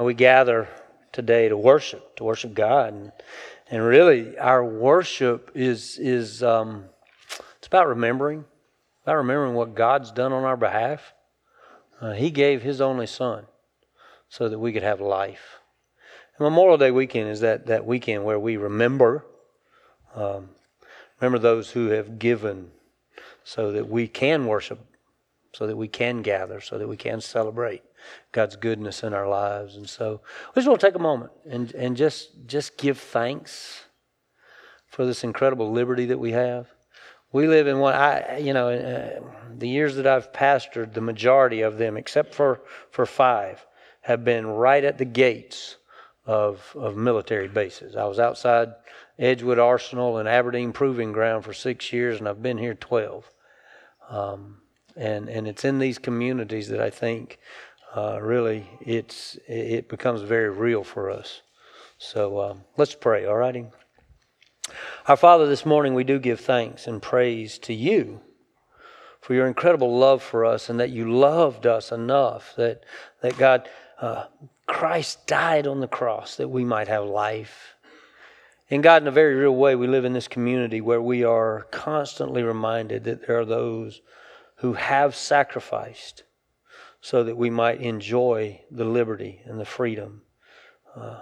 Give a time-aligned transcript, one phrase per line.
[0.00, 0.66] We gather
[1.12, 3.12] today to worship, to worship God, and,
[3.70, 6.86] and really our worship is is um,
[7.58, 8.46] it's about remembering,
[9.02, 11.12] about remembering what God's done on our behalf.
[12.00, 13.44] Uh, he gave His only Son
[14.30, 15.58] so that we could have life.
[16.38, 19.26] And Memorial Day weekend is that that weekend where we remember,
[20.14, 20.48] um,
[21.20, 22.70] remember those who have given,
[23.44, 24.78] so that we can worship,
[25.52, 27.82] so that we can gather, so that we can celebrate.
[28.32, 29.76] God's goodness in our lives.
[29.76, 30.20] And so
[30.54, 33.84] we just want to take a moment and, and just, just give thanks
[34.86, 36.68] for this incredible liberty that we have.
[37.32, 39.20] We live in what I, you know, uh,
[39.56, 43.64] the years that I've pastored, the majority of them, except for, for five,
[44.02, 45.76] have been right at the gates
[46.26, 47.94] of, of military bases.
[47.94, 48.70] I was outside
[49.18, 53.30] Edgewood Arsenal and Aberdeen Proving Ground for six years, and I've been here 12.
[54.08, 54.56] Um,
[54.96, 57.38] and, and it's in these communities that I think
[57.96, 61.42] uh, really it's it becomes very real for us.
[61.98, 63.66] So um, let's pray, all righty?
[65.06, 68.20] Our Father, this morning we do give thanks and praise to you
[69.20, 72.84] for your incredible love for us and that you loved us enough that,
[73.20, 73.68] that God,
[74.00, 74.26] uh,
[74.66, 77.74] Christ died on the cross that we might have life.
[78.70, 81.66] And God, in a very real way, we live in this community where we are
[81.70, 84.00] constantly reminded that there are those
[84.56, 86.22] who have sacrificed
[87.00, 90.22] so that we might enjoy the liberty and the freedom
[90.94, 91.20] uh,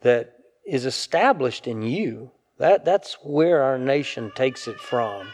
[0.00, 2.30] that is established in you.
[2.58, 5.28] That, that's where our nation takes it from,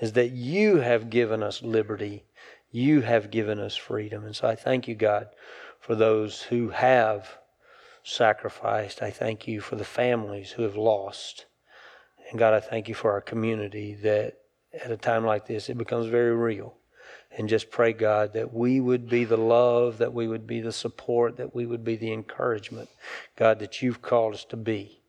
[0.00, 2.24] is that you have given us liberty.
[2.70, 4.24] You have given us freedom.
[4.24, 5.28] And so I thank you, God,
[5.80, 7.38] for those who have
[8.02, 9.02] sacrificed.
[9.02, 11.46] I thank you for the families who have lost.
[12.30, 14.38] And God, I thank you for our community that
[14.72, 16.76] at a time like this, it becomes very real
[17.36, 20.72] and just pray, God, that we would be the love, that we would be the
[20.72, 22.88] support, that we would be the encouragement,
[23.36, 25.02] God, that you've called us to be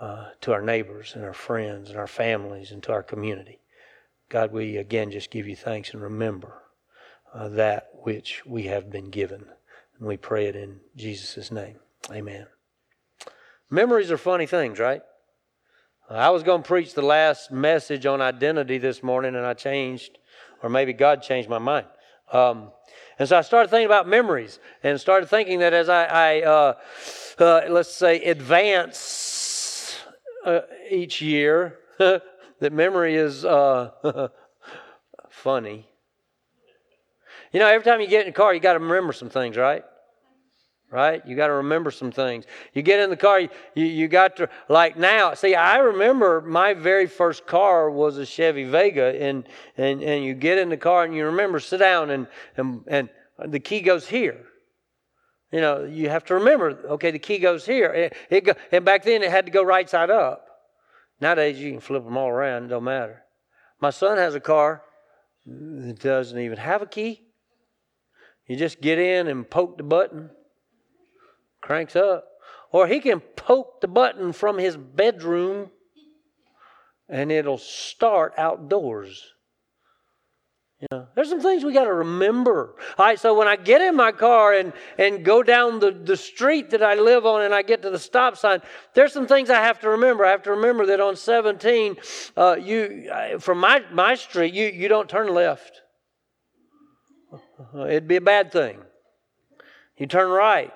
[0.00, 3.58] uh, to our neighbors and our friends and our families and to our community.
[4.28, 6.62] God, we again just give you thanks and remember
[7.34, 9.46] uh, that which we have been given.
[9.98, 11.76] And we pray it in Jesus' name.
[12.12, 12.46] Amen.
[13.70, 15.02] Memories are funny things, right?
[16.08, 20.18] I was going to preach the last message on identity this morning, and I changed
[20.66, 21.86] or maybe God changed my mind.
[22.32, 22.72] Um,
[23.20, 26.74] and so I started thinking about memories and started thinking that as I, I uh,
[27.38, 29.96] uh, let's say, advance
[30.44, 32.22] uh, each year, that
[32.72, 33.92] memory is uh,
[35.30, 35.86] funny.
[37.52, 39.56] You know, every time you get in a car, you got to remember some things,
[39.56, 39.84] right?
[40.90, 41.26] Right?
[41.26, 42.44] You got to remember some things.
[42.72, 46.74] You get in the car, you, you got to, like now, see, I remember my
[46.74, 51.04] very first car was a Chevy Vega, and, and, and you get in the car
[51.04, 52.26] and you remember, sit down, and,
[52.56, 53.08] and, and
[53.44, 54.44] the key goes here.
[55.52, 57.92] You know, you have to remember, okay, the key goes here.
[57.92, 60.46] It, it go, and back then it had to go right side up.
[61.20, 63.22] Nowadays you can flip them all around, it don't matter.
[63.80, 64.82] My son has a car
[65.46, 67.22] that doesn't even have a key.
[68.46, 70.30] You just get in and poke the button
[71.66, 72.24] cranks up.
[72.70, 75.70] Or he can poke the button from his bedroom
[77.08, 79.22] and it'll start outdoors.
[80.80, 82.76] You know, there's some things we got to remember.
[82.98, 86.16] All right, so when I get in my car and, and go down the, the
[86.16, 88.60] street that I live on and I get to the stop sign,
[88.94, 90.26] there's some things I have to remember.
[90.26, 91.96] I have to remember that on 17,
[92.36, 95.80] uh, you from my, my street, you, you don't turn left.
[97.74, 98.78] It'd be a bad thing.
[99.96, 100.72] You turn right.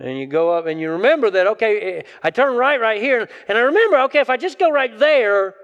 [0.00, 3.28] And you go up and you remember that, okay, I turn right right here.
[3.48, 5.54] And I remember, okay, if I just go right there,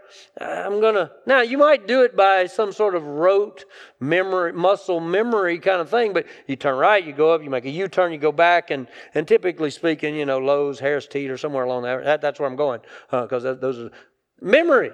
[0.41, 1.13] I'm going to.
[1.25, 3.65] Now, you might do it by some sort of rote
[4.01, 7.65] memory, muscle memory kind of thing, but you turn right, you go up, you make
[7.65, 8.71] a U turn, you go back.
[8.71, 12.49] And, and typically speaking, you know, Lowe's, Harris Teeter, somewhere along there, that, that's where
[12.49, 12.81] I'm going
[13.11, 13.91] because uh, those are
[14.41, 14.91] memory.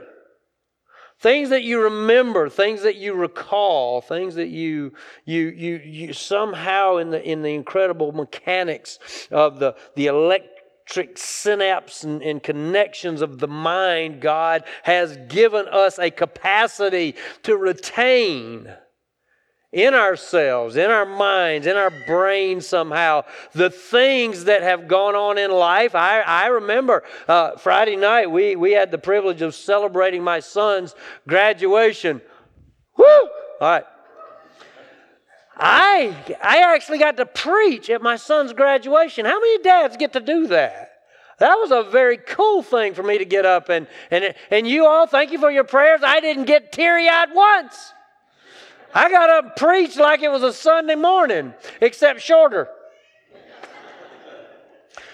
[1.21, 4.95] Things that you remember, things that you recall, things that you
[5.27, 8.99] you you, you somehow in the in the incredible mechanics
[9.31, 15.99] of the the electric synapse and, and connections of the mind, God has given us
[15.99, 18.73] a capacity to retain
[19.73, 23.23] in ourselves, in our minds, in our brains somehow,
[23.53, 25.95] the things that have gone on in life.
[25.95, 30.95] I, I remember uh, Friday night, we, we had the privilege of celebrating my son's
[31.29, 32.21] graduation.
[32.97, 33.05] Woo!
[33.07, 33.29] All
[33.61, 33.85] right.
[35.57, 39.25] I, I actually got to preach at my son's graduation.
[39.27, 40.91] How many dads get to do that?
[41.39, 44.87] That was a very cool thing for me to get up and, and, and you
[44.87, 46.01] all, thank you for your prayers.
[46.05, 47.93] I didn't get teary eyed once.
[48.95, 52.69] I got up preach like it was a Sunday morning, except shorter.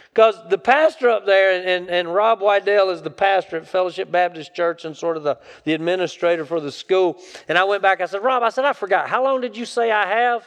[0.09, 4.11] because the pastor up there, and, and, and Rob Wydell is the pastor at Fellowship
[4.11, 7.19] Baptist Church and sort of the, the administrator for the school.
[7.49, 9.09] And I went back, I said, Rob, I said, I forgot.
[9.09, 10.47] How long did you say I have?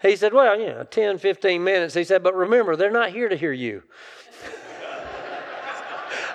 [0.00, 1.94] He said, Well, you know, 10, 15 minutes.
[1.94, 3.82] He said, But remember, they're not here to hear you.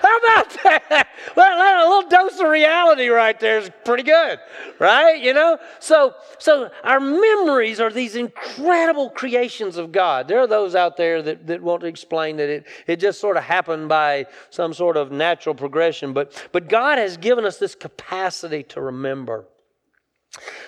[0.04, 1.08] How about that?
[1.36, 4.40] A little dose of reality right there is pretty good,
[4.80, 5.20] right?
[5.20, 5.58] You know?
[5.78, 10.26] So, so our memories are these incredible creations of God.
[10.26, 13.36] There are those out there that, that want to explain that it, it just sort
[13.36, 16.12] of happened by some sort of natural progression.
[16.12, 19.46] But, but God has given us this capacity to remember.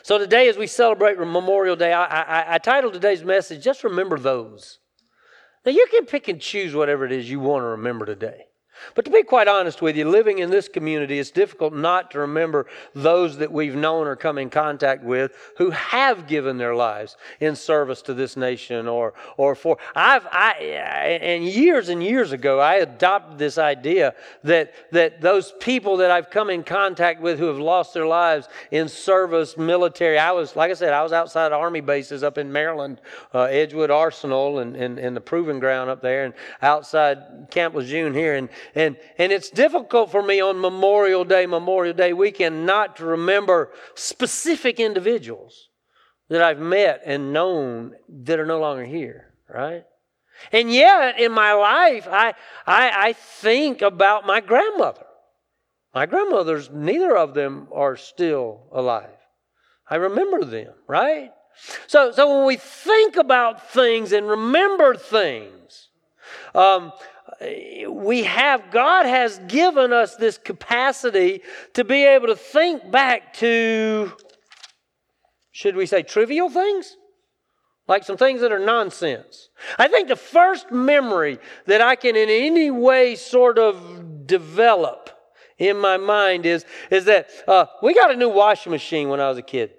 [0.03, 4.19] So today, as we celebrate Memorial Day, I, I, I titled today's message, Just Remember
[4.19, 4.79] Those.
[5.65, 8.45] Now, you can pick and choose whatever it is you want to remember today.
[8.95, 12.21] But to be quite honest with you, living in this community, it's difficult not to
[12.21, 17.17] remember those that we've known or come in contact with who have given their lives
[17.41, 19.79] in service to this nation or, or for.
[19.95, 20.53] I've, I,
[21.23, 26.31] and years and years ago, I adopted this idea that, that those people that I've
[26.31, 30.71] come in contact with who have lost their lives in service, military, I was, like
[30.71, 33.01] I said, I was outside Army bases up in Maryland,
[33.33, 38.15] uh, Edgewood Arsenal and, and, and the Proving Ground up there, and outside Camp Lejeune
[38.15, 38.35] here.
[38.35, 43.05] And, and, and it's difficult for me on Memorial Day, Memorial Day weekend, not to
[43.05, 45.69] remember specific individuals
[46.29, 49.85] that I've met and known that are no longer here, right?
[50.53, 52.35] And yet, in my life, I,
[52.67, 55.07] I, I think about my grandmother.
[55.95, 59.09] My grandmothers, neither of them are still alive.
[59.89, 61.31] I remember them, right?
[61.87, 65.89] So, so when we think about things and remember things,
[66.55, 66.93] um,
[67.89, 71.41] we have, God has given us this capacity
[71.75, 74.13] to be able to think back to,
[75.53, 76.97] should we say, trivial things?
[77.87, 79.51] Like some things that are nonsense.
[79.79, 85.11] I think the first memory that I can in any way sort of develop
[85.59, 89.29] in my mind is, is that uh, we got a new washing machine when I
[89.29, 89.73] was a kid.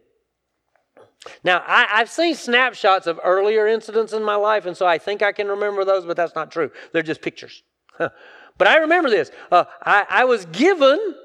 [1.44, 5.22] Now, I, have seen snapshots of earlier incidents in my life, and so I think
[5.22, 6.72] I can remember those, but that's not true.
[6.92, 7.64] They're just pictures.
[7.98, 9.32] but I remember this.
[9.52, 11.16] Uh, I, I was given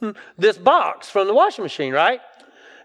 [0.38, 2.20] this box from the washing machine, right?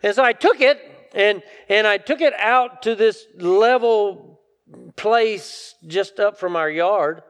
[0.03, 0.79] And so I took it
[1.13, 4.39] and and I took it out to this level
[4.95, 7.23] place just up from our yard,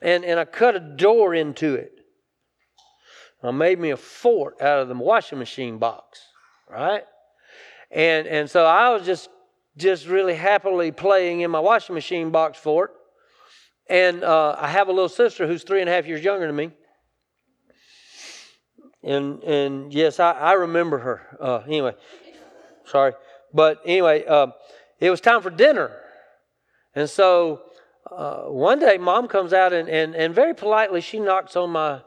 [0.00, 1.92] and, and I cut a door into it.
[3.42, 6.20] I made me a fort out of the washing machine box,
[6.70, 7.02] right?
[7.92, 9.28] And, and so I was just,
[9.76, 12.94] just really happily playing in my washing machine box fort.
[13.88, 16.56] And uh, I have a little sister who's three and a half years younger than
[16.56, 16.70] me.
[19.02, 21.36] And, and yes, I, I remember her.
[21.40, 21.94] Uh, anyway,
[22.86, 23.12] sorry.
[23.52, 24.48] But anyway, uh,
[24.98, 25.90] it was time for dinner.
[26.94, 27.62] And so
[28.10, 32.00] uh, one day, mom comes out and, and, and very politely she knocks on my,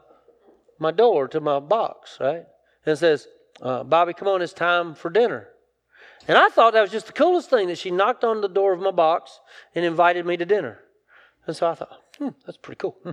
[0.80, 2.44] my door to my box, right?
[2.84, 3.28] And says,
[3.62, 5.48] uh, Bobby, come on, it's time for dinner.
[6.28, 8.72] And I thought that was just the coolest thing that she knocked on the door
[8.72, 9.40] of my box
[9.74, 10.80] and invited me to dinner.
[11.46, 12.96] And so I thought, hmm, that's pretty cool.
[13.02, 13.12] Hmm.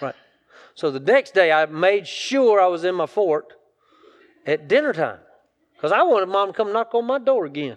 [0.00, 0.14] Right.
[0.74, 3.52] So the next day, I made sure I was in my fort
[4.46, 5.18] at dinner time
[5.74, 7.76] because I wanted mom to come knock on my door again.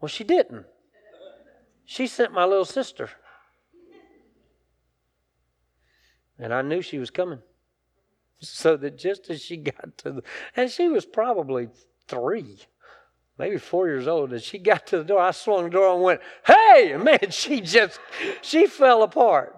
[0.00, 0.66] Well, she didn't.
[1.84, 3.10] She sent my little sister.
[6.38, 7.40] And I knew she was coming.
[8.40, 10.22] So that just as she got to the,
[10.56, 11.68] and she was probably
[12.08, 12.58] three
[13.38, 15.20] maybe four years old, and she got to the door.
[15.20, 16.96] I swung the door and went, Hey!
[17.00, 17.98] Man, she just,
[18.40, 19.56] she fell apart.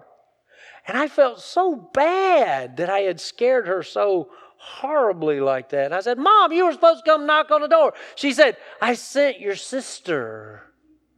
[0.87, 5.93] And I felt so bad that I had scared her so horribly like that.
[5.93, 7.93] I said, Mom, you were supposed to come knock on the door.
[8.15, 10.63] She said, I sent your sister.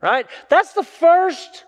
[0.02, 0.28] Right?
[0.50, 1.66] That's the first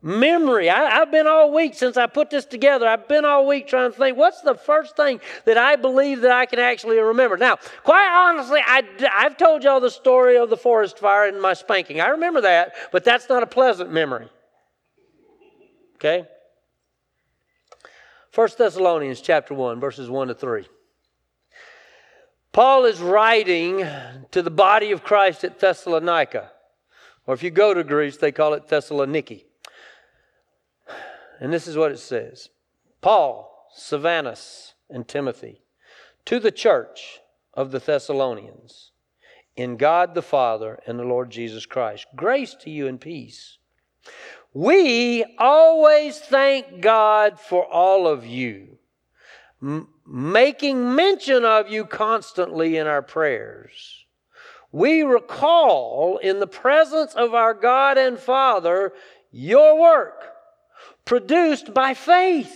[0.00, 0.70] Memory.
[0.70, 2.86] I, have been all week since I put this together.
[2.86, 6.30] I've been all week trying to think what's the first thing that I believe that
[6.30, 7.36] I can actually remember.
[7.36, 11.52] Now, quite honestly, I, I've told y'all the story of the forest fire and my
[11.52, 12.00] spanking.
[12.00, 14.28] I remember that, but that's not a pleasant memory.
[15.96, 16.28] Okay?
[18.32, 20.68] 1 Thessalonians chapter 1, verses 1 to 3.
[22.52, 23.84] Paul is writing
[24.30, 26.52] to the body of Christ at Thessalonica.
[27.26, 29.42] Or if you go to Greece, they call it Thessaloniki.
[31.40, 32.50] And this is what it says
[33.00, 35.62] Paul, Silvanus, and Timothy,
[36.24, 37.20] to the church
[37.54, 38.92] of the Thessalonians,
[39.56, 42.06] in God the Father and the Lord Jesus Christ.
[42.14, 43.58] Grace to you and peace.
[44.54, 48.78] We always thank God for all of you,
[49.62, 54.06] m- making mention of you constantly in our prayers.
[54.72, 58.92] We recall in the presence of our God and Father
[59.30, 60.27] your work
[61.08, 62.54] produced by faith.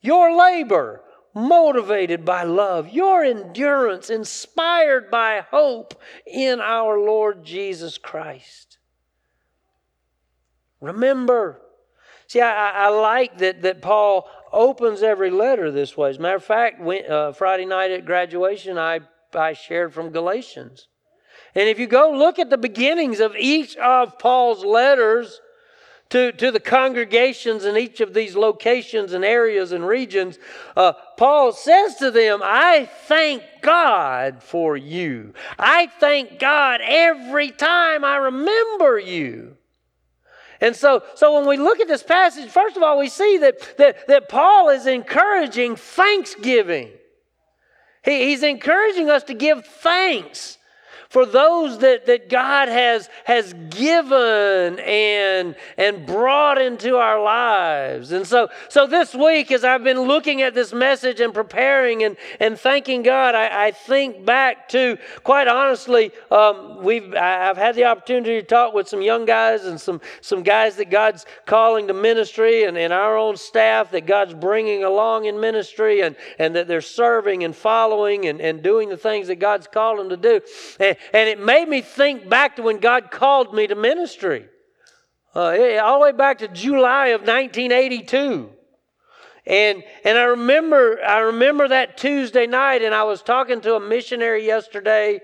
[0.00, 1.02] Your labor
[1.34, 8.78] motivated by love, your endurance inspired by hope in our Lord Jesus Christ.
[10.80, 11.60] Remember,
[12.26, 16.08] see, I, I like that, that Paul opens every letter this way.
[16.08, 19.00] As a matter of fact, when, uh, Friday night at graduation, I,
[19.34, 20.88] I shared from Galatians.
[21.54, 25.40] And if you go look at the beginnings of each of Paul's letters,
[26.14, 30.38] to, to the congregations in each of these locations and areas and regions,
[30.76, 35.34] uh, Paul says to them, I thank God for you.
[35.58, 39.56] I thank God every time I remember you.
[40.60, 43.76] And so, so when we look at this passage, first of all, we see that,
[43.78, 46.90] that, that Paul is encouraging thanksgiving.
[48.04, 50.58] He, he's encouraging us to give thanks
[51.14, 58.10] for those that, that God has, has given and, and brought into our lives.
[58.10, 62.16] And so, so this week, as I've been looking at this message and preparing and,
[62.40, 67.84] and thanking God, I, I think back to, quite honestly, um, we've, I've had the
[67.84, 71.94] opportunity to talk with some young guys and some, some guys that God's calling to
[71.94, 76.66] ministry and, and our own staff that God's bringing along in ministry and, and that
[76.66, 80.40] they're serving and following and, and doing the things that God's called them to do.
[80.80, 84.46] And, and it made me think back to when God called me to ministry.
[85.34, 88.50] Uh, all the way back to July of 1982.
[89.46, 93.80] And and I remember I remember that Tuesday night, and I was talking to a
[93.80, 95.20] missionary yesterday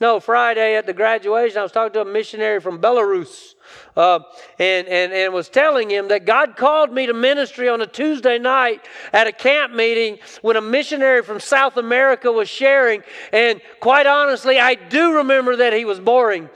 [0.00, 3.52] no, Friday at the graduation, I was talking to a missionary from Belarus
[3.96, 4.20] uh,
[4.58, 8.38] and, and, and was telling him that God called me to ministry on a Tuesday
[8.38, 13.02] night at a camp meeting when a missionary from South America was sharing.
[13.32, 16.48] And quite honestly, I do remember that he was boring.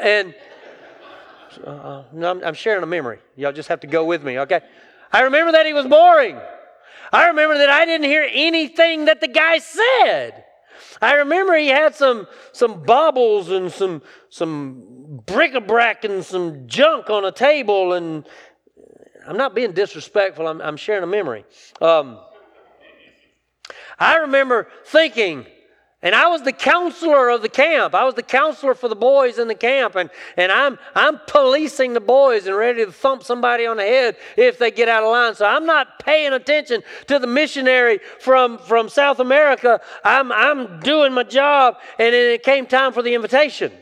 [0.00, 0.34] And
[1.64, 3.18] uh, I'm, I'm sharing a memory.
[3.36, 4.60] Y'all just have to go with me, okay?
[5.12, 6.38] I remember that he was boring.
[7.12, 10.44] I remember that I didn't hear anything that the guy said.
[11.00, 17.24] I remember he had some some baubles and some some bric-a-brac and some junk on
[17.24, 18.26] a table, and
[19.26, 20.46] I'm not being disrespectful.
[20.46, 21.44] I'm, I'm sharing a memory.
[21.80, 22.18] Um,
[23.98, 25.46] I remember thinking,
[26.02, 27.94] and I was the counselor of the camp.
[27.94, 29.96] I was the counselor for the boys in the camp.
[29.96, 34.16] And, and I'm, I'm policing the boys and ready to thump somebody on the head
[34.36, 35.34] if they get out of line.
[35.34, 39.80] So I'm not paying attention to the missionary from, from South America.
[40.04, 41.78] I'm, I'm doing my job.
[41.98, 43.72] And then it came time for the invitation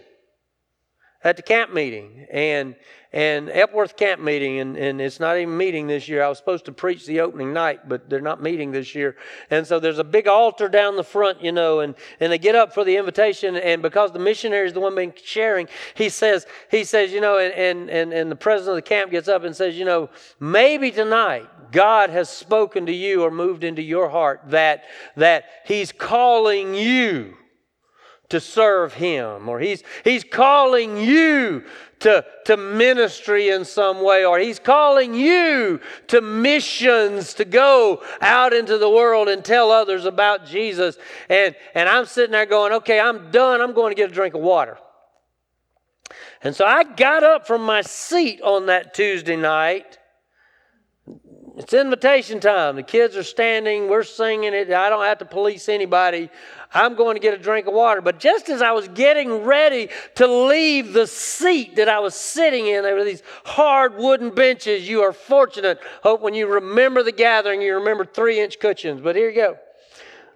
[1.24, 2.26] at the camp meeting.
[2.30, 2.76] And
[3.14, 6.20] and Epworth camp meeting, and, and it's not even meeting this year.
[6.24, 9.14] I was supposed to preach the opening night, but they're not meeting this year.
[9.50, 12.56] And so there's a big altar down the front, you know, and, and they get
[12.56, 16.44] up for the invitation, and because the missionary is the one being sharing, he says,
[16.72, 19.54] he says, you know, and, and, and the president of the camp gets up and
[19.54, 24.40] says, you know, maybe tonight God has spoken to you or moved into your heart
[24.46, 24.82] that,
[25.14, 27.36] that he's calling you
[28.28, 31.64] to serve him or he's he's calling you
[32.04, 38.52] to, to ministry in some way, or He's calling you to missions to go out
[38.52, 40.98] into the world and tell others about Jesus.
[41.30, 43.62] And, and I'm sitting there going, okay, I'm done.
[43.62, 44.76] I'm going to get a drink of water.
[46.42, 49.96] And so I got up from my seat on that Tuesday night.
[51.56, 52.74] It's invitation time.
[52.74, 54.72] The kids are standing, we're singing it.
[54.72, 56.28] I don't have to police anybody.
[56.72, 58.00] I'm going to get a drink of water.
[58.00, 62.66] But just as I was getting ready to leave the seat that I was sitting
[62.66, 64.88] in, there were these hard wooden benches.
[64.88, 65.78] You are fortunate.
[66.02, 69.00] Hope when you remember the gathering, you remember three inch cushions.
[69.00, 69.58] But here you go.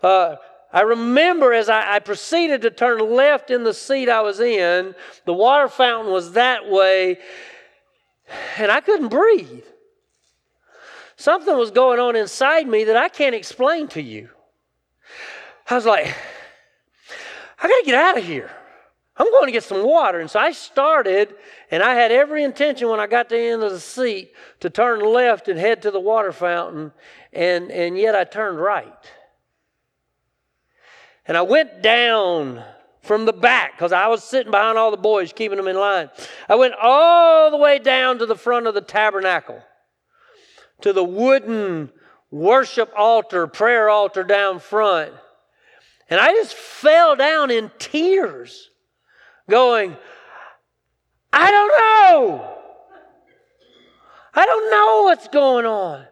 [0.08, 0.36] Uh,
[0.72, 4.94] I remember as I, I, proceeded to turn left in the seat I was in,
[5.24, 7.18] the water fountain was that way,
[8.58, 9.64] and I couldn't breathe.
[11.18, 14.28] Something was going on inside me that I can't explain to you.
[15.68, 16.14] I was like,
[17.60, 18.48] I got to get out of here.
[19.16, 20.20] I'm going to get some water.
[20.20, 21.34] And so I started,
[21.72, 24.70] and I had every intention when I got to the end of the seat to
[24.70, 26.92] turn left and head to the water fountain,
[27.32, 29.12] and, and yet I turned right.
[31.26, 32.62] And I went down
[33.02, 36.10] from the back because I was sitting behind all the boys, keeping them in line.
[36.48, 39.60] I went all the way down to the front of the tabernacle,
[40.82, 41.90] to the wooden
[42.30, 45.12] worship altar, prayer altar down front.
[46.10, 48.70] And I just fell down in tears,
[49.48, 49.96] going,
[51.32, 52.54] I don't know.
[54.34, 56.06] I don't know what's going on.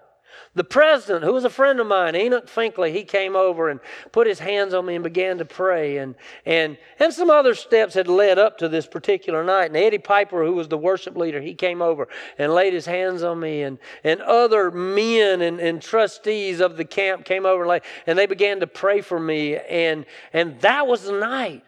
[0.56, 3.78] The president, who was a friend of mine, Enoch Finkley, he came over and
[4.10, 5.98] put his hands on me and began to pray.
[5.98, 6.14] And,
[6.46, 9.66] and, and some other steps had led up to this particular night.
[9.66, 12.08] And Eddie Piper, who was the worship leader, he came over
[12.38, 13.64] and laid his hands on me.
[13.64, 18.18] And, and other men and, and trustees of the camp came over and, laid, and
[18.18, 19.58] they began to pray for me.
[19.58, 21.64] And, and that was the night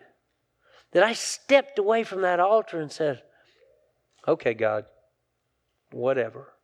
[0.93, 3.21] that I stepped away from that altar and said,
[4.27, 4.87] Okay, God,
[5.93, 6.55] whatever.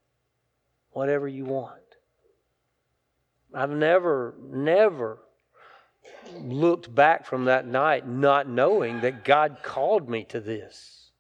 [0.93, 1.84] Whatever you want.
[3.55, 5.19] I've never, never
[6.41, 11.11] looked back from that night not knowing that God called me to this.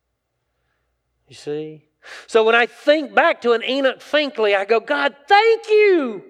[1.28, 1.84] You see?
[2.26, 6.24] So when I think back to an Enoch Finkley, I go, God, thank you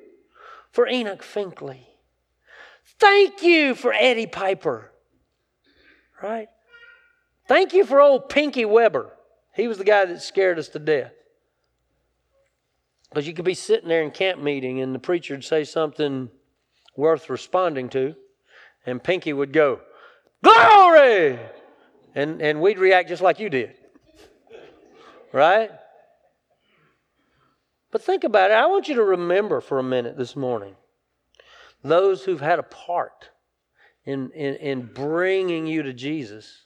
[0.71, 1.81] for Enoch Finkley.
[2.99, 4.93] Thank you for Eddie Piper.
[6.23, 6.49] Right?
[7.49, 9.13] Thank you for old Pinky Weber.
[9.55, 11.13] He was the guy that scared us to death.
[13.15, 16.29] Because you could be sitting there in camp meeting and the preacher would say something
[16.97, 18.17] worth responding to,
[18.87, 19.81] and Pinky would go,
[20.43, 21.39] Glory!
[22.17, 23.75] And, and we'd react just like you did.
[25.33, 25.71] Right?
[27.93, 28.55] But think about it.
[28.55, 30.75] I want you to remember for a minute this morning
[31.85, 33.31] those who've had a part
[34.05, 36.65] in, in, in bringing you to Jesus,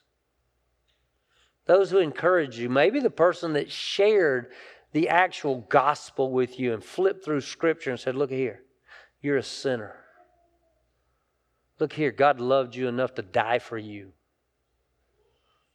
[1.66, 4.50] those who encourage you, maybe the person that shared
[4.92, 8.62] the actual gospel with you and flipped through scripture and said, Look here,
[9.20, 9.96] you're a sinner.
[11.78, 14.12] Look here, God loved you enough to die for you.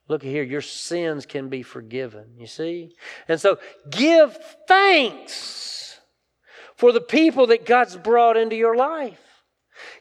[0.07, 2.25] Look here, your sins can be forgiven.
[2.37, 2.91] You see?
[3.27, 5.99] And so give thanks
[6.75, 9.32] for the people that God's brought into your life.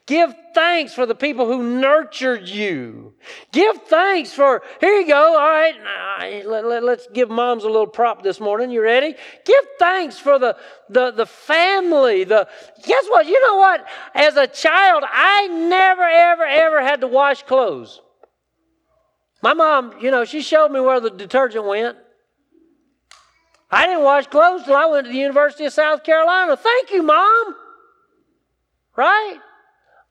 [0.05, 3.13] Give thanks for the people who nurtured you.
[3.51, 7.87] Give thanks for, here you go, all right, let, let, let's give moms a little
[7.87, 8.69] prop this morning.
[8.69, 9.15] You ready?
[9.45, 10.57] Give thanks for the,
[10.89, 12.23] the, the family.
[12.23, 12.47] The,
[12.85, 13.25] guess what?
[13.25, 13.85] You know what?
[14.13, 18.01] As a child, I never, ever, ever had to wash clothes.
[19.41, 21.97] My mom, you know, she showed me where the detergent went.
[23.69, 26.55] I didn't wash clothes till I went to the University of South Carolina.
[26.55, 27.55] Thank you, Mom.
[28.95, 29.39] Right?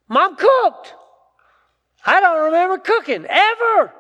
[0.09, 0.95] Mom cooked.
[2.05, 3.93] I don't remember cooking ever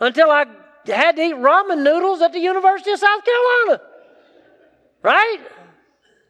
[0.00, 0.46] until I
[0.86, 3.82] had to eat ramen noodles at the University of South Carolina.
[5.02, 5.38] Right?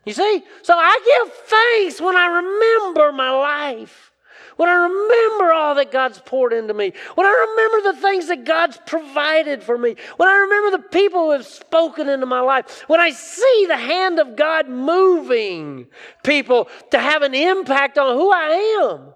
[0.05, 0.43] You see?
[0.63, 4.13] So I give thanks when I remember my life.
[4.59, 8.45] When I remember all that God's poured into me, when I remember the things that
[8.45, 12.83] God's provided for me, when I remember the people who have spoken into my life,
[12.89, 15.87] when I see the hand of God moving
[16.25, 19.15] people to have an impact on who I am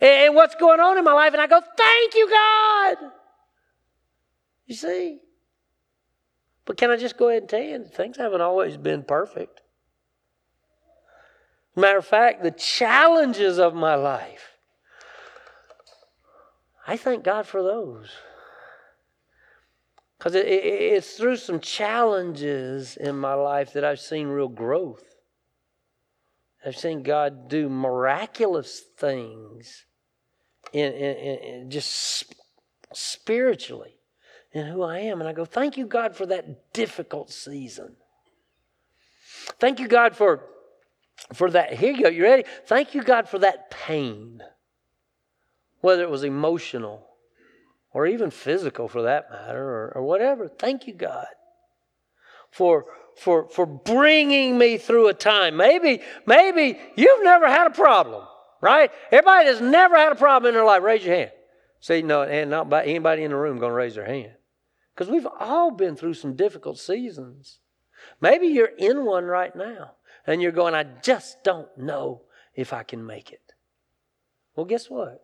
[0.00, 2.96] and what's going on in my life, and I go, Thank you, God.
[4.66, 5.20] You see?
[6.64, 9.60] But can I just go ahead and tell you, things haven't always been perfect.
[11.76, 14.55] Matter of fact, the challenges of my life
[16.86, 18.10] I thank God for those.
[20.18, 25.04] Because it, it, it's through some challenges in my life that I've seen real growth.
[26.64, 29.84] I've seen God do miraculous things
[30.72, 32.34] in, in, in just
[32.92, 33.96] spiritually
[34.52, 35.20] in who I am.
[35.20, 37.96] And I go, thank you, God, for that difficult season.
[39.60, 40.44] Thank you, God, for,
[41.34, 41.74] for that.
[41.74, 42.08] Here you go.
[42.08, 42.44] You ready?
[42.66, 44.42] Thank you, God, for that pain
[45.86, 47.06] whether it was emotional
[47.92, 50.48] or even physical for that matter or, or whatever.
[50.48, 51.28] Thank you, God,
[52.50, 55.56] for for for bringing me through a time.
[55.56, 58.26] Maybe maybe you've never had a problem,
[58.60, 58.90] right?
[59.12, 61.30] Everybody that's never had a problem in their life, raise your hand.
[61.78, 64.32] See, no, and not by anybody in the room going to raise their hand
[64.92, 67.60] because we've all been through some difficult seasons.
[68.20, 69.92] Maybe you're in one right now
[70.26, 72.22] and you're going, I just don't know
[72.56, 73.52] if I can make it.
[74.56, 75.22] Well, guess what?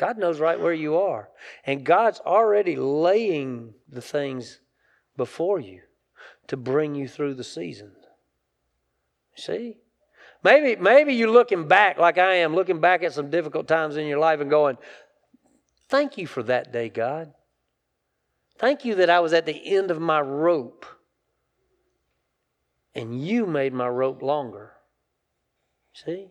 [0.00, 1.28] God knows right where you are.
[1.66, 4.58] And God's already laying the things
[5.14, 5.82] before you
[6.46, 7.92] to bring you through the season.
[9.36, 9.76] See?
[10.42, 14.06] Maybe, maybe you're looking back like I am, looking back at some difficult times in
[14.06, 14.78] your life and going,
[15.90, 17.34] Thank you for that day, God.
[18.56, 20.86] Thank you that I was at the end of my rope
[22.94, 24.72] and you made my rope longer.
[25.92, 26.28] See?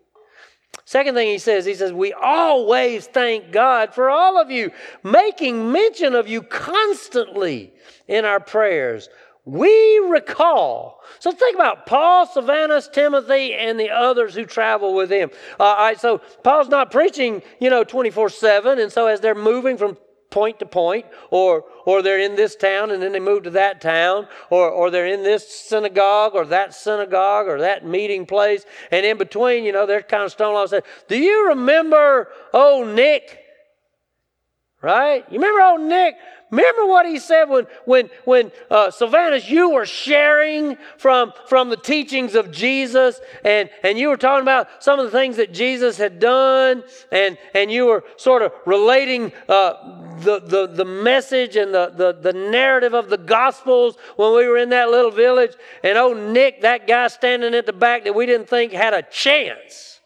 [0.89, 4.71] Second thing he says, he says, We always thank God for all of you,
[5.03, 7.71] making mention of you constantly
[8.07, 9.07] in our prayers.
[9.45, 11.03] We recall.
[11.19, 15.29] So think about Paul, Silvanus, Timothy, and the others who travel with him.
[15.59, 18.79] Uh, all right, so Paul's not preaching, you know, 24 7.
[18.79, 19.95] And so as they're moving from
[20.29, 23.81] point to point, or or they're in this town and then they move to that
[23.81, 29.05] town, or or they're in this synagogue or that synagogue or that meeting place, and
[29.05, 30.69] in between, you know, they're kind of stone old.
[30.69, 33.48] Say, do you remember old Nick?
[34.81, 35.25] Right?
[35.29, 36.15] You remember old Nick?
[36.51, 41.77] Remember what he said when, when, when uh, Silvanus, you were sharing from, from the
[41.77, 45.97] teachings of Jesus and, and you were talking about some of the things that Jesus
[45.97, 49.73] had done and, and you were sort of relating uh,
[50.21, 54.57] the, the, the message and the, the, the narrative of the Gospels when we were
[54.57, 55.51] in that little village.
[55.83, 59.03] And old Nick, that guy standing at the back that we didn't think had a
[59.03, 59.99] chance,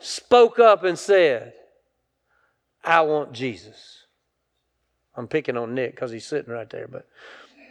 [0.00, 1.52] spoke up and said,
[2.84, 4.04] I want Jesus.
[5.16, 7.06] I'm picking on Nick because he's sitting right there, but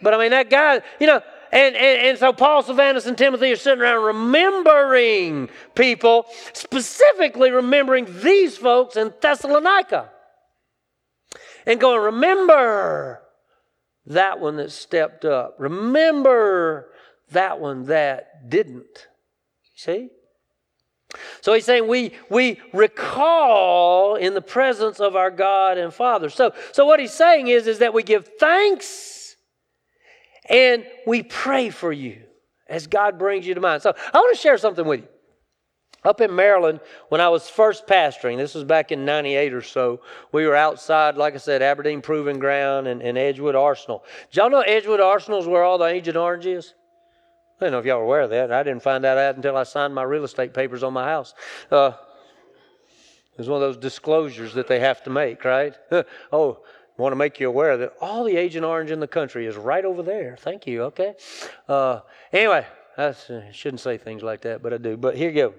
[0.02, 1.20] but I mean that guy, you know,
[1.52, 8.06] and, and, and so Paul, Silvanus, and Timothy are sitting around remembering people, specifically remembering
[8.22, 10.10] these folks in Thessalonica.
[11.66, 13.22] And going, remember
[14.06, 15.56] that one that stepped up.
[15.58, 16.90] Remember
[17.32, 19.08] that one that didn't.
[19.74, 20.08] See?
[21.40, 26.30] So he's saying we, we recall in the presence of our God and Father.
[26.30, 29.36] So, so what he's saying is, is that we give thanks
[30.48, 32.22] and we pray for you
[32.68, 33.82] as God brings you to mind.
[33.82, 35.08] So I want to share something with you.
[36.02, 40.00] Up in Maryland, when I was first pastoring, this was back in 98 or so,
[40.32, 44.02] we were outside, like I said, Aberdeen Proving Ground and, and Edgewood Arsenal.
[44.30, 46.72] Did y'all know Edgewood Arsenal is where all the Agent Orange is?
[47.60, 48.50] I don't know if y'all are aware of that.
[48.50, 51.34] I didn't find that out until I signed my real estate papers on my house.
[51.70, 51.92] Uh,
[53.38, 55.74] it's one of those disclosures that they have to make, right?
[56.32, 56.62] oh,
[56.96, 59.84] want to make you aware that all the Agent Orange in the country is right
[59.84, 60.36] over there.
[60.38, 60.84] Thank you.
[60.84, 61.14] Okay.
[61.68, 62.00] Uh,
[62.32, 63.14] anyway, I
[63.52, 64.96] shouldn't say things like that, but I do.
[64.96, 65.54] But here you go.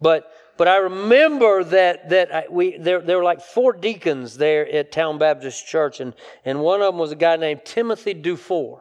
[0.00, 4.68] But but I remember that that I, we there there were like four deacons there
[4.68, 8.80] at Town Baptist Church, and and one of them was a guy named Timothy Dufour.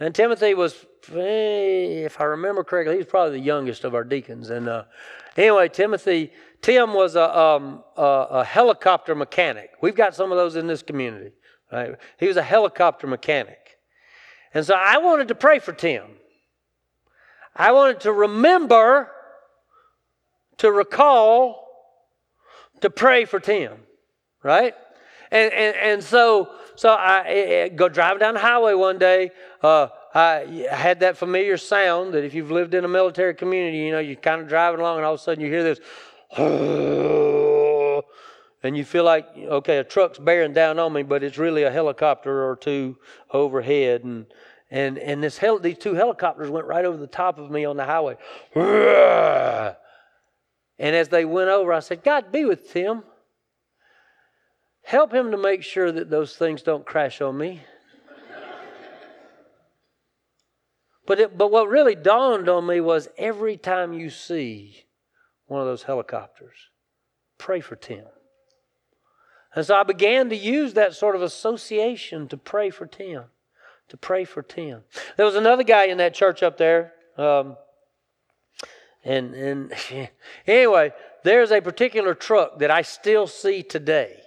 [0.00, 4.50] And Timothy was, if I remember correctly, he was probably the youngest of our deacons.
[4.50, 4.84] And uh,
[5.36, 9.70] anyway, Timothy, Tim was a, um, a, a, helicopter mechanic.
[9.80, 11.32] We've got some of those in this community.
[11.70, 11.94] Right?
[12.18, 13.78] He was a helicopter mechanic.
[14.52, 16.04] And so I wanted to pray for Tim.
[17.54, 19.10] I wanted to remember,
[20.58, 21.68] to recall,
[22.80, 23.74] to pray for Tim.
[24.42, 24.74] Right?
[25.30, 29.30] And, and, and so, so I, I go driving down the highway one day.
[29.62, 33.92] Uh, I had that familiar sound that if you've lived in a military community, you
[33.92, 35.80] know, you're kind of driving along and all of a sudden you hear this,
[38.62, 41.70] and you feel like, okay, a truck's bearing down on me, but it's really a
[41.70, 42.96] helicopter or two
[43.32, 44.04] overhead.
[44.04, 44.26] And,
[44.70, 47.76] and, and this hel- these two helicopters went right over the top of me on
[47.76, 48.16] the highway.
[50.78, 53.04] And as they went over, I said, God be with Tim.
[54.84, 57.62] Help him to make sure that those things don't crash on me.
[61.06, 64.84] but, it, but what really dawned on me was every time you see
[65.46, 66.68] one of those helicopters,
[67.38, 68.04] pray for Tim.
[69.54, 73.24] And so I began to use that sort of association to pray for Tim,
[73.88, 74.82] to pray for Tim.
[75.16, 76.92] There was another guy in that church up there.
[77.16, 77.56] Um,
[79.02, 79.72] and, and
[80.46, 80.92] anyway,
[81.22, 84.23] there's a particular truck that I still see today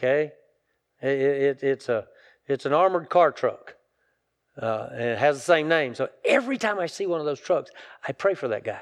[0.00, 0.32] Okay,
[1.02, 2.06] it, it, it's a
[2.46, 3.74] it's an armored car truck,
[4.60, 5.94] uh, and it has the same name.
[5.94, 7.70] So every time I see one of those trucks,
[8.08, 8.80] I pray for that guy.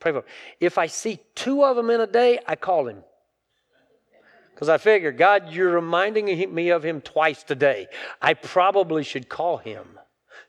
[0.00, 0.24] Pray for him.
[0.58, 3.04] If I see two of them in a day, I call him.
[4.54, 7.86] Because I figure, God, you're reminding me of him twice today.
[8.22, 9.98] I probably should call him.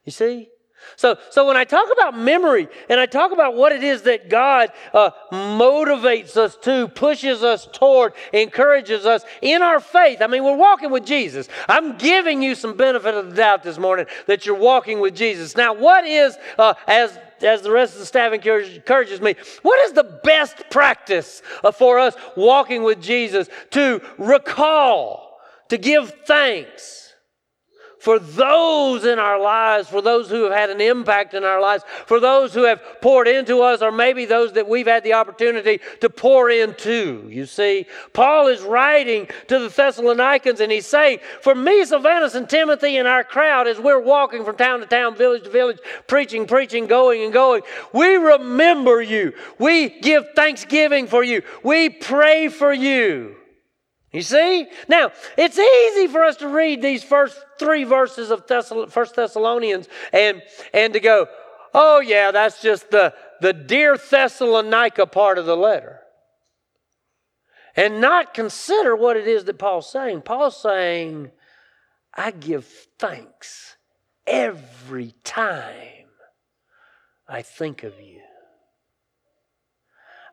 [0.06, 0.48] You see?
[0.96, 4.30] So, so when I talk about memory and I talk about what it is that
[4.30, 10.44] God uh, motivates us to, pushes us toward, encourages us in our faith, I mean,
[10.44, 11.50] we're walking with Jesus.
[11.68, 15.56] I'm giving you some benefit of the doubt this morning that you're walking with Jesus.
[15.56, 19.94] Now, what is, uh, as as the rest of the staff encourages me, what is
[19.94, 27.07] the best practice uh, for us walking with Jesus to recall, to give thanks?
[28.00, 31.84] For those in our lives, for those who have had an impact in our lives,
[32.06, 35.80] for those who have poured into us, or maybe those that we've had the opportunity
[36.02, 37.28] to pour into.
[37.30, 42.50] You see, Paul is writing to the Thessalonians and he's saying, For me, Silvanus and
[42.50, 46.46] Timothy and our crowd, as we're walking from town to town, village to village, preaching,
[46.46, 47.62] preaching, going and going,
[47.94, 49.34] we remember you.
[49.58, 51.42] We give thanksgiving for you.
[51.64, 53.37] We pray for you.
[54.18, 54.66] You see?
[54.88, 58.48] Now, it's easy for us to read these first three verses of
[58.92, 60.42] First Thessalonians and,
[60.74, 61.28] and to go,
[61.76, 66.00] oh, yeah, that's just the, the dear Thessalonica part of the letter.
[67.78, 70.24] and not consider what it is that Paul's saying.
[70.24, 71.30] Paul's saying,
[72.12, 72.66] I give
[72.98, 73.78] thanks
[74.26, 76.08] every time
[77.28, 78.22] I think of you.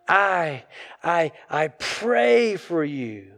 [0.08, 0.64] I,
[1.02, 3.32] I, I pray for you.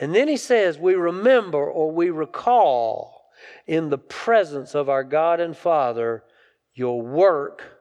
[0.00, 3.24] And then he says, we remember or we recall
[3.66, 6.22] in the presence of our God and Father
[6.72, 7.80] your work,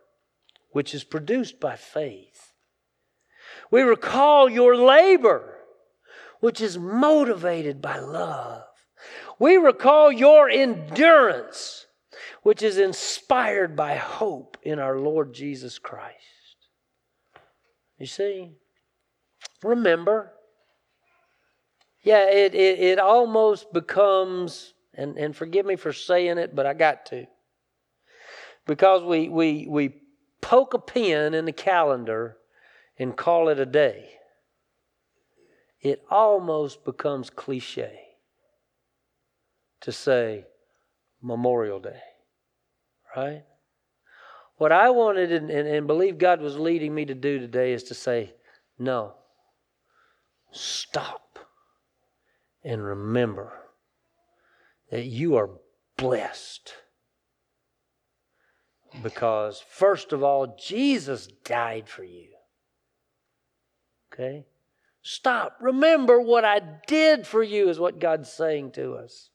[0.71, 2.53] which is produced by faith.
[3.69, 5.58] We recall your labor,
[6.39, 8.63] which is motivated by love.
[9.39, 11.86] We recall your endurance,
[12.41, 16.15] which is inspired by hope in our Lord Jesus Christ.
[17.99, 18.51] You see?
[19.63, 20.34] Remember.
[22.08, 26.74] Yeah, it, it, it almost becomes, and, and forgive me for saying it, but I
[26.74, 27.26] got to.
[28.65, 29.93] Because we, we, we
[30.39, 32.38] poke a pin in the calendar
[32.98, 34.08] and call it a day,
[35.82, 38.00] it almost becomes cliche
[39.82, 40.46] to say
[41.22, 42.00] Memorial Day,
[43.17, 43.43] right?
[44.56, 47.84] What I wanted and, and, and believe God was leading me to do today is
[47.84, 48.34] to say,
[48.80, 49.15] no,
[50.54, 51.28] stop
[52.63, 53.54] and remember
[54.91, 55.50] that you are
[55.98, 56.74] blessed.
[59.04, 62.30] Because, first of all, Jesus died for you.
[64.12, 64.46] Okay?
[65.02, 65.58] Stop.
[65.62, 69.30] Remember what I did for you, is what God's saying to us.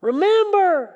[0.00, 0.94] Remember.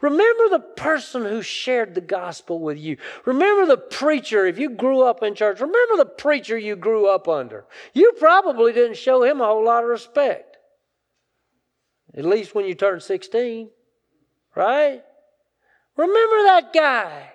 [0.00, 2.96] Remember the person who shared the gospel with you.
[3.24, 7.28] Remember the preacher, if you grew up in church, remember the preacher you grew up
[7.28, 7.64] under.
[7.92, 10.56] You probably didn't show him a whole lot of respect.
[12.16, 13.70] At least when you turned 16,
[14.54, 15.02] right?
[15.96, 17.33] Remember that guy.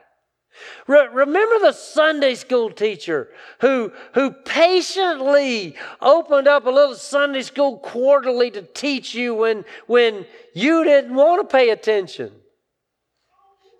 [0.88, 3.30] Re- remember the Sunday school teacher
[3.62, 10.26] who, who patiently opened up a little Sunday school quarterly to teach you when, when
[10.54, 12.32] you didn't want to pay attention.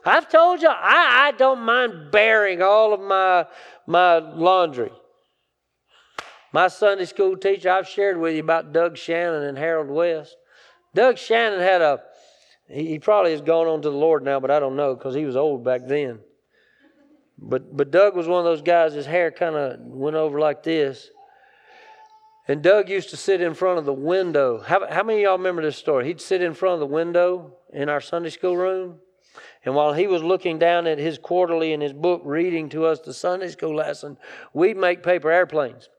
[0.06, 3.46] I've told you, I, I don't mind bearing all of my,
[3.86, 4.92] my laundry.
[6.54, 10.36] My Sunday school teacher, I've shared with you about Doug Shannon and Harold West.
[10.96, 12.00] Doug Shannon had a,
[12.68, 15.14] he, he probably has gone on to the Lord now, but I don't know because
[15.14, 16.20] he was old back then.
[17.42, 18.94] But but Doug was one of those guys.
[18.94, 21.10] His hair kind of went over like this.
[22.50, 24.60] And Doug used to sit in front of the window.
[24.60, 26.08] How, how many of y'all remember this story?
[26.08, 28.98] He'd sit in front of the window in our Sunday school room.
[29.64, 33.02] And while he was looking down at his quarterly and his book, reading to us
[33.02, 34.18] the Sunday school lesson,
[34.52, 35.90] we'd make paper airplanes.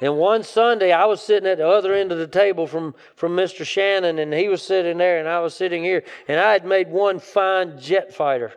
[0.00, 3.34] And one Sunday, I was sitting at the other end of the table from, from
[3.34, 3.64] Mr.
[3.64, 6.88] Shannon, and he was sitting there, and I was sitting here, and I had made
[6.88, 8.52] one fine jet fighter.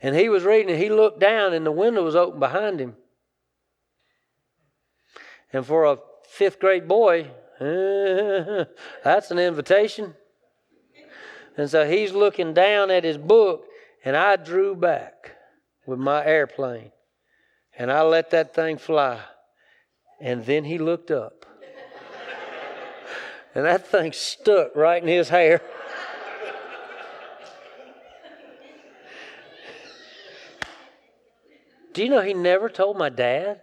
[0.00, 2.96] And he was reading and he looked down and the window was open behind him.
[5.52, 10.14] And for a fifth grade boy, that's an invitation.
[11.56, 13.64] And so he's looking down at his book,
[14.04, 15.32] and I drew back
[15.86, 16.92] with my airplane.
[17.76, 19.20] And I let that thing fly.
[20.20, 21.46] And then he looked up.
[23.54, 25.60] and that thing stuck right in his hair.
[31.92, 33.62] Do you know he never told my dad?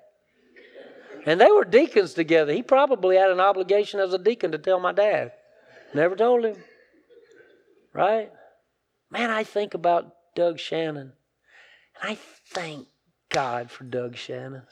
[1.25, 2.53] And they were deacons together.
[2.53, 5.31] He probably had an obligation as a deacon to tell my dad.
[5.93, 6.57] Never told him.
[7.93, 8.31] Right?
[9.09, 11.13] Man, I think about Doug Shannon.
[12.01, 12.17] And I
[12.49, 12.87] thank
[13.29, 14.63] God for Doug Shannon.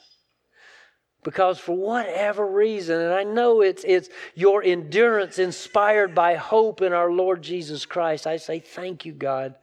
[1.23, 6.91] Because for whatever reason, and I know it's, it's your endurance inspired by hope in
[6.91, 9.55] our Lord Jesus Christ, I say thank you, God,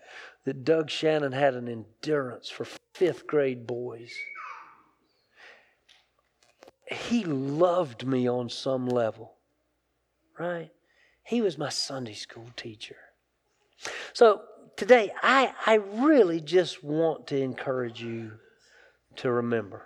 [0.45, 4.13] that Doug Shannon had an endurance for fifth grade boys.
[6.87, 9.35] He loved me on some level,
[10.39, 10.71] right?
[11.23, 12.97] He was my Sunday school teacher.
[14.13, 14.43] So
[14.77, 18.33] today, I, I really just want to encourage you
[19.17, 19.83] to remember.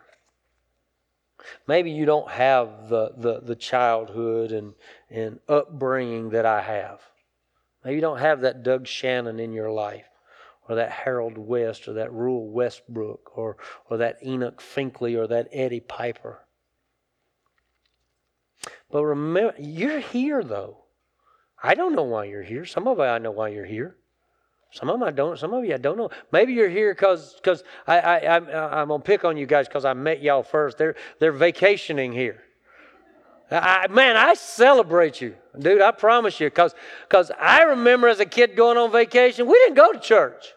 [1.66, 4.72] Maybe you don't have the, the, the childhood and,
[5.10, 7.00] and upbringing that I have.
[7.84, 10.06] Maybe you don't have that Doug Shannon in your life
[10.68, 13.56] or that Harold West or that Rural Westbrook or,
[13.90, 16.40] or that Enoch Finkley or that Eddie Piper.
[18.90, 20.84] But remember, you're here though.
[21.62, 22.64] I don't know why you're here.
[22.64, 23.96] Some of you I know why you're here.
[24.70, 25.38] Some of them I don't.
[25.38, 26.10] Some of you I don't know.
[26.32, 29.84] Maybe you're here because because I, I I'm, I'm gonna pick on you guys because
[29.84, 30.78] I met y'all first.
[30.78, 32.42] They're they're vacationing here.
[33.50, 35.82] I, man, I celebrate you, dude.
[35.82, 36.74] I promise you, because
[37.08, 40.54] because I remember as a kid going on vacation, we didn't go to church.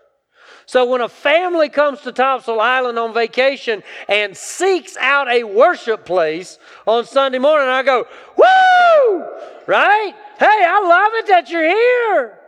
[0.65, 6.05] So when a family comes to Topsail Island on vacation and seeks out a worship
[6.05, 8.05] place on Sunday morning, I go,
[8.37, 9.25] woo!
[9.65, 10.13] Right?
[10.37, 12.39] Hey, I love it that you're here.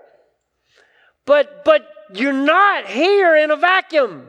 [1.25, 4.27] But but you're not here in a vacuum.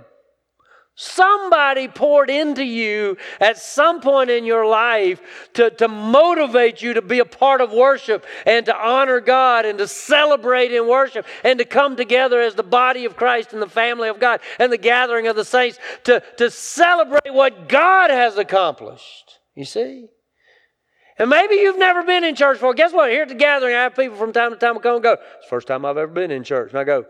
[1.03, 7.01] Somebody poured into you at some point in your life to, to motivate you to
[7.01, 11.59] be a part of worship and to honor God and to celebrate in worship and
[11.59, 14.77] to come together as the body of Christ and the family of God and the
[14.77, 19.39] gathering of the saints to, to celebrate what God has accomplished.
[19.55, 20.09] You see?
[21.19, 22.75] And maybe you've never been in church before.
[22.75, 23.09] Guess what?
[23.09, 25.13] Here at the gathering, I have people from time to time come and go.
[25.13, 26.73] It's the first time I've ever been in church.
[26.73, 27.07] And I go,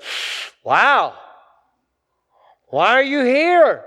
[0.63, 1.15] wow.
[2.71, 3.85] Why are you here?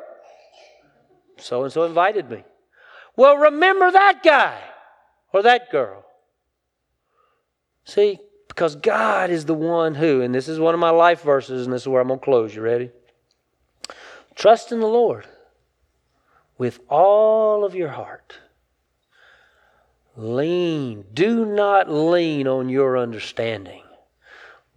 [1.37, 2.43] So and so invited me.
[3.15, 4.59] Well, remember that guy
[5.31, 6.05] or that girl.
[7.85, 11.65] See, because God is the one who, and this is one of my life verses,
[11.65, 12.55] and this is where I'm going to close.
[12.55, 12.91] You ready?
[14.35, 15.25] Trust in the Lord
[16.57, 18.37] with all of your heart.
[20.15, 21.05] Lean.
[21.13, 23.83] Do not lean on your understanding,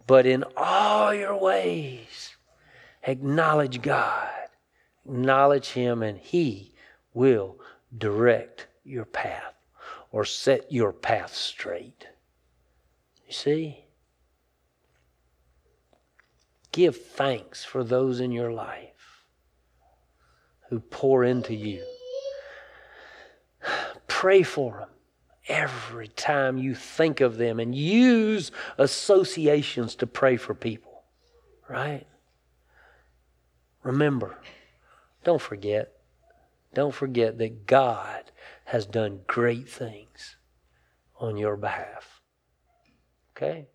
[0.05, 2.36] but in all your ways
[3.07, 4.29] Acknowledge God,
[5.05, 6.73] acknowledge Him, and He
[7.13, 7.57] will
[7.97, 9.53] direct your path
[10.11, 12.05] or set your path straight.
[13.25, 13.85] You see?
[16.73, 19.25] Give thanks for those in your life
[20.69, 21.83] who pour into you.
[24.07, 24.89] Pray for them
[25.47, 31.03] every time you think of them and use associations to pray for people,
[31.69, 32.05] right?
[33.87, 34.37] Remember,
[35.23, 35.93] don't forget,
[36.73, 38.21] don't forget that God
[38.65, 40.35] has done great things
[41.21, 42.19] on your behalf.
[43.31, 43.69] Okay?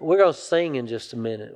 [0.00, 1.54] We're going to sing in just a minute.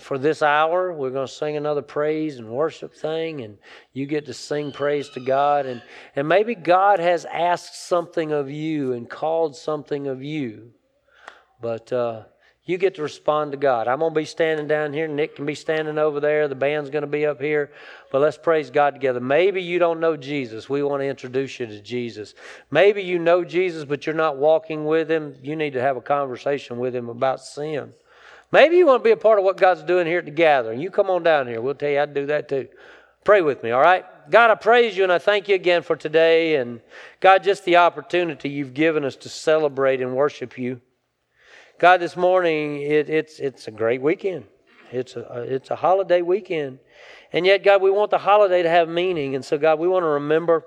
[0.00, 3.56] For this hour, we're going to sing another praise and worship thing, and
[3.94, 5.64] you get to sing praise to God.
[5.64, 5.80] And,
[6.14, 10.72] and maybe God has asked something of you and called something of you.
[11.62, 12.24] But uh,
[12.66, 13.88] you get to respond to God.
[13.88, 15.06] I'm going to be standing down here.
[15.06, 16.48] Nick can be standing over there.
[16.48, 17.70] The band's going to be up here.
[18.10, 19.20] But let's praise God together.
[19.20, 20.68] Maybe you don't know Jesus.
[20.68, 22.34] We want to introduce you to Jesus.
[22.70, 25.34] Maybe you know Jesus, but you're not walking with Him.
[25.42, 27.92] You need to have a conversation with Him about sin.
[28.50, 30.80] Maybe you want to be a part of what God's doing here at the gathering.
[30.80, 31.60] You come on down here.
[31.60, 32.68] We'll tell you how to do that too.
[33.24, 34.06] Pray with me, all right?
[34.30, 36.56] God, I praise you and I thank you again for today.
[36.56, 36.80] And
[37.20, 40.80] God, just the opportunity you've given us to celebrate and worship you.
[41.78, 44.44] God, this morning it, it's it's a great weekend.
[44.92, 46.78] It's a it's a holiday weekend,
[47.32, 50.04] and yet God, we want the holiday to have meaning, and so God, we want
[50.04, 50.64] to remember.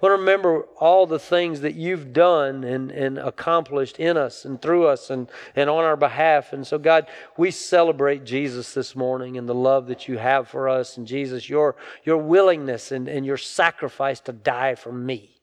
[0.00, 4.44] We want to remember all the things that you've done and, and accomplished in us
[4.44, 6.52] and through us and, and on our behalf.
[6.52, 10.68] And so, God, we celebrate Jesus this morning and the love that you have for
[10.68, 10.96] us.
[10.96, 15.42] And Jesus, your, your willingness and, and your sacrifice to die for me.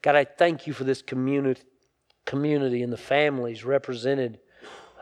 [0.00, 1.60] God, I thank you for this community
[2.26, 4.38] community and the families represented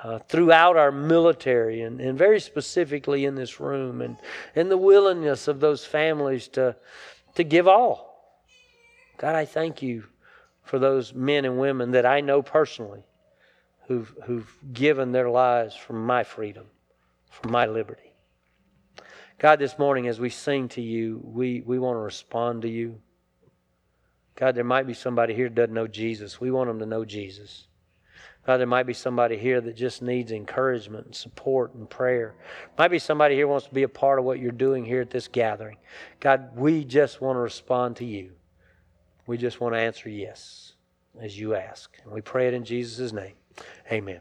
[0.05, 4.19] uh, throughout our military and, and very specifically in this room and,
[4.55, 6.77] and the willingness of those families to,
[7.35, 8.39] to give all.
[9.17, 10.05] God, I thank you
[10.63, 13.05] for those men and women that I know personally
[13.87, 16.67] who've, who've given their lives for my freedom,
[17.31, 18.13] for my liberty.
[19.39, 23.01] God, this morning as we sing to you, we, we want to respond to you.
[24.37, 26.41] God, there might be somebody here that doesn't know Jesus.
[26.41, 27.67] We want them to know Jesus.
[28.47, 32.35] God, there might be somebody here that just needs encouragement and support and prayer.
[32.77, 35.11] Might be somebody here wants to be a part of what you're doing here at
[35.11, 35.79] this gathering.
[36.21, 38.33] God, we just want to respond to you.
[39.27, 40.75] We just want to answer yes
[41.21, 41.97] as you ask.
[42.05, 43.35] And we pray it in Jesus' name.
[43.91, 44.21] Amen.